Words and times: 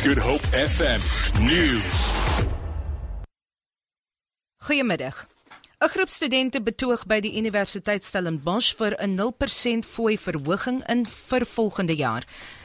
Dis 0.00 0.08
Good 0.08 0.22
Hope 0.22 0.46
FM 0.52 1.00
News. 1.42 1.84
Goeiemiddag. 4.66 5.26
'n 5.80 5.88
Groep 5.88 6.10
studente 6.12 6.60
betoog 6.60 7.06
by 7.08 7.16
die 7.24 7.30
Universiteit 7.40 8.04
Stellenbosch 8.04 8.74
vir 8.76 8.92
'n 9.00 9.14
0% 9.16 9.86
fooi 9.88 10.18
verhoging 10.18 10.82
in 10.92 11.06
vir 11.06 11.46
volgende 11.46 11.96
jaar. 11.96 12.24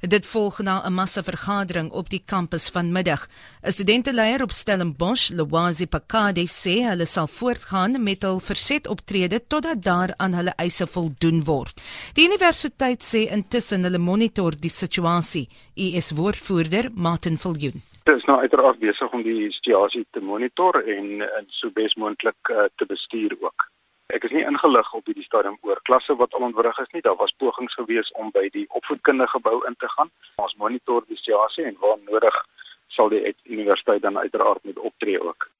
Dit 0.00 0.26
volg 0.26 0.58
na 0.58 0.82
'n 0.82 0.92
massa 0.92 1.22
vergadering 1.22 1.90
op 1.92 2.10
die 2.10 2.22
kampus 2.26 2.68
vanmiddag. 2.68 3.28
'n 3.62 3.72
Studenteleier 3.72 4.42
op 4.42 4.50
Stellenbosch, 4.50 5.30
Lwazi 5.30 5.86
Pakade, 5.86 6.48
sê 6.48 6.82
hulle 6.82 7.06
sal 7.06 7.28
voortgaan 7.28 8.02
met 8.02 8.22
hul 8.22 8.40
verset 8.40 8.88
optrede 8.88 9.40
totdat 9.46 9.82
daar 9.82 10.14
aan 10.16 10.34
hulle 10.34 10.54
eise 10.56 10.86
voldoen 10.86 11.44
word. 11.44 11.80
Die 12.14 12.26
universiteit 12.26 13.04
sê 13.04 13.30
intussen 13.30 13.82
hulle 13.82 13.98
monitor 13.98 14.52
die 14.60 14.70
situasie. 14.70 15.48
US 15.76 16.10
woordvoerder 16.10 16.90
Martin 16.94 17.38
Viljoen 17.38 17.82
is 18.14 18.24
nou 18.24 18.38
uiteraard 18.38 18.78
besig 18.78 19.12
om 19.12 19.22
die 19.22 19.50
situasie 19.50 20.04
te 20.10 20.20
monitor 20.20 20.76
en, 20.82 21.22
en 21.22 21.48
so 21.58 21.70
besmoontlik 21.74 22.50
uh, 22.50 22.68
te 22.78 22.86
bestuur 22.86 23.34
ook. 23.40 23.66
Ek 24.14 24.24
is 24.28 24.34
nie 24.36 24.44
ingelig 24.46 24.92
op 24.94 25.08
hierdie 25.10 25.26
stadium 25.26 25.56
oor 25.66 25.80
klasse 25.88 26.14
wat 26.20 26.34
al 26.38 26.46
ontwrig 26.46 26.78
is 26.78 26.92
nie. 26.94 27.02
Daar 27.02 27.18
was 27.18 27.34
pogings 27.42 27.74
gewees 27.74 28.12
om 28.22 28.30
by 28.30 28.44
die 28.54 28.66
opvoedkundige 28.78 29.34
gebou 29.34 29.58
in 29.66 29.74
te 29.82 29.90
gaan. 29.96 30.12
Ons 30.44 30.54
monitor 30.62 31.02
die 31.08 31.18
situasie 31.18 31.66
en 31.66 31.80
waar 31.82 31.98
nodig 32.04 32.38
sal 32.94 33.10
die 33.10 33.34
universiteit 33.44 34.02
dan 34.06 34.18
uiteraard 34.18 34.62
met 34.64 34.78
optree 34.78 35.18
ook. 35.20 35.50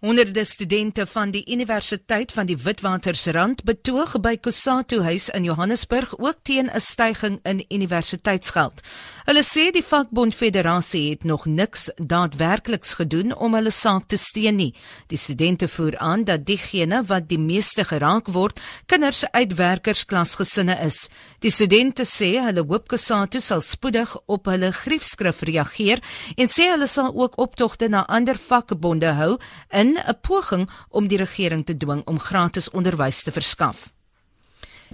Honderde 0.00 0.44
studente 0.44 1.06
van 1.06 1.30
die 1.30 1.42
Universiteit 1.50 2.32
van 2.32 2.46
die 2.46 2.54
Witwatersrand 2.62 3.64
betoog 3.66 4.12
by 4.22 4.36
Kusatu 4.38 5.00
huis 5.02 5.24
in 5.34 5.42
Johannesburg 5.42 6.12
ook 6.18 6.36
teen 6.46 6.70
'n 6.70 6.80
stygings 6.80 7.40
in 7.42 7.64
universiteitsgeld. 7.68 8.80
Hulle 9.24 9.42
sê 9.42 9.70
die 9.70 9.82
vakbond 9.82 10.34
federasie 10.34 11.10
het 11.10 11.24
nog 11.24 11.46
niks 11.46 11.90
daadwerkliks 11.96 12.94
gedoen 12.94 13.36
om 13.36 13.54
hulle 13.54 13.70
saak 13.70 14.06
te 14.06 14.16
steun 14.16 14.56
nie. 14.56 14.74
Die 15.06 15.18
studente 15.18 15.68
voer 15.68 15.98
aan 15.98 16.24
dat 16.24 16.46
diegene 16.46 17.02
wat 17.06 17.28
die 17.28 17.38
meeste 17.38 17.84
geraak 17.84 18.26
word, 18.26 18.60
kinders 18.86 19.30
uit 19.30 19.54
werkersklasgesinne 19.54 20.78
is. 20.84 21.08
Die 21.38 21.50
studente 21.50 22.04
sê 22.04 22.38
hulle 22.44 22.64
hoop 22.68 22.88
Kusatu 22.88 23.40
sal 23.40 23.60
spoedig 23.60 24.16
op 24.26 24.44
hulle 24.46 24.72
griefskrif 24.72 25.42
reageer 25.42 25.98
en 26.36 26.46
sê 26.46 26.70
hulle 26.70 26.86
sal 26.86 27.12
ook 27.14 27.38
optogte 27.38 27.88
na 27.88 28.06
ander 28.06 28.38
vakbonde 28.48 29.12
hou 29.12 29.38
in 29.72 29.87
in 29.88 29.98
'n 30.06 30.20
poging 30.20 30.70
om 30.88 31.08
die 31.08 31.18
regering 31.18 31.66
te 31.66 31.76
dwing 31.76 32.02
om 32.04 32.18
gratis 32.18 32.70
onderwys 32.70 33.22
te 33.22 33.32
verskaf. 33.32 33.88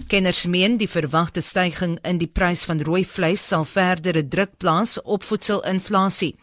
Kenners 0.05 0.43
meen 0.45 0.75
die 0.77 0.85
verwagte 0.85 1.41
stygings 1.41 2.03
in 2.05 2.19
die 2.21 2.27
prys 2.29 2.61
van 2.69 2.77
rooi 2.85 3.01
vleis 3.09 3.41
sal 3.49 3.63
verdere 3.65 4.21
druk 4.21 4.51
plaas 4.61 4.99
op 5.01 5.23
voedselinflasie. 5.25 6.35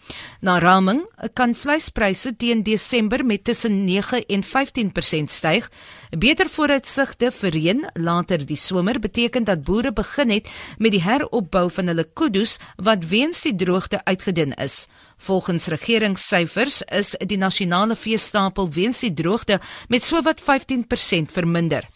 Na 0.42 0.56
raming 0.58 1.04
kan 1.38 1.54
vleispryse 1.54 2.32
teen 2.42 2.64
Desember 2.66 3.22
met 3.24 3.44
tussen 3.44 3.84
9 3.84 4.24
en 4.26 4.42
15% 4.42 5.30
styg. 5.30 5.70
Beter 6.10 6.50
vooruitsigte 6.50 7.30
vir 7.30 7.54
reën 7.54 7.86
later 7.94 8.42
die 8.46 8.58
somer 8.58 8.98
beteken 8.98 9.46
dat 9.46 9.62
boere 9.62 9.94
begin 9.94 10.34
het 10.34 10.50
met 10.78 10.96
die 10.98 11.04
heropbou 11.06 11.68
van 11.70 11.86
hulle 11.86 12.08
kuddes 12.18 12.58
wat 12.82 13.06
weens 13.14 13.46
die 13.46 13.54
droogte 13.54 14.02
uitgedun 14.04 14.58
is. 14.58 14.88
Volgens 15.22 15.70
regeringssyfers 15.70 16.82
is 16.90 17.14
die 17.22 17.38
nasionale 17.38 17.94
veestapel 17.94 18.70
weens 18.74 19.06
die 19.06 19.14
droogte 19.14 19.60
met 19.86 20.02
sowat 20.02 20.42
15% 20.42 21.30
verminder. 21.30 21.86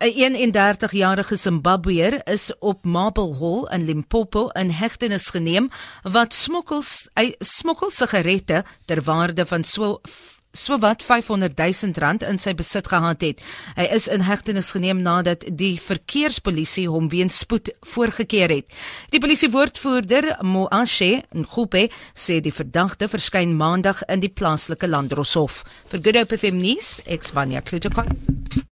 'n 0.00 0.52
31-jarige 0.54 1.36
Zimbabweër 1.36 2.20
is 2.24 2.52
op 2.58 2.84
Marble 2.84 3.34
Hall 3.38 3.66
in 3.74 3.84
Limpopo 3.84 4.48
in 4.48 4.70
hegtenis 4.70 5.28
geneem 5.34 5.70
wat 6.02 6.34
smokkels 6.34 7.08
smokkel 7.38 7.90
sigarette 7.90 8.64
ter 8.86 9.02
waarde 9.02 9.46
van 9.46 9.64
so 9.64 10.00
so 10.52 10.78
wat 10.78 11.02
500 11.02 11.58
000 11.58 11.92
rand 11.98 12.22
in 12.22 12.38
sy 12.38 12.54
besit 12.54 12.86
gehad 12.88 13.20
het. 13.20 13.42
Hy 13.76 13.88
is 13.94 14.08
in 14.08 14.20
hegtenis 14.20 14.70
geneem 14.70 15.02
nadat 15.02 15.44
die 15.50 15.80
verkeerspolisie 15.80 16.88
hom 16.88 17.10
weens 17.12 17.38
spoed 17.38 17.70
voorgekeer 17.94 18.54
het. 18.54 18.78
Die 19.10 19.20
polisiewoordvoerder 19.20 20.38
Moashe 20.42 21.22
Ngube 21.34 21.88
sê 22.14 22.40
die 22.40 22.54
verdagte 22.54 23.08
verskyn 23.08 23.56
maandag 23.58 24.02
in 24.08 24.24
die 24.24 24.32
plaaslike 24.32 24.88
landdroshof. 24.88 25.64
Vir 25.90 26.00
Good 26.00 26.22
Hope 26.22 26.38
FM 26.38 26.62
nuus, 26.62 26.98
ek's 27.04 27.34
Vanya 27.34 27.60
Klutukot. 27.60 28.66